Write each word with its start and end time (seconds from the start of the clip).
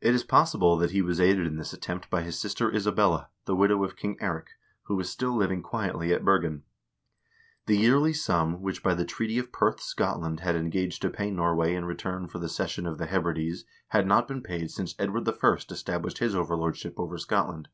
It 0.00 0.14
is 0.14 0.22
possible 0.22 0.76
that 0.76 0.92
he 0.92 1.02
was 1.02 1.18
aided 1.20 1.44
in 1.44 1.56
this 1.56 1.72
attempt 1.72 2.08
by 2.08 2.22
his 2.22 2.38
sister 2.38 2.72
Isabella, 2.72 3.30
the 3.46 3.56
widow 3.56 3.82
of 3.82 3.96
King 3.96 4.16
Eirik, 4.20 4.50
who 4.84 4.94
was 4.94 5.10
still 5.10 5.34
living 5.34 5.60
quietly 5.60 6.12
at 6.14 6.24
Bergen. 6.24 6.62
The 7.66 7.76
yearly 7.76 8.12
sum 8.12 8.60
which, 8.62 8.80
by 8.80 8.94
the 8.94 9.04
treaty 9.04 9.38
of 9.38 9.50
Perth, 9.50 9.80
Scotland 9.80 10.38
had 10.38 10.54
engaged 10.54 11.02
to 11.02 11.10
pay 11.10 11.32
Norway 11.32 11.74
in 11.74 11.84
return 11.84 12.28
for 12.28 12.38
the 12.38 12.48
cession 12.48 12.86
of 12.86 12.98
the 12.98 13.06
Hebrides 13.08 13.64
had 13.88 14.06
not 14.06 14.28
been 14.28 14.40
paid 14.40 14.70
since 14.70 14.94
Edward 15.00 15.28
I. 15.28 15.32
established 15.68 16.18
his 16.18 16.36
overlordship 16.36 16.94
over 16.96 17.18
Scotland. 17.18 17.70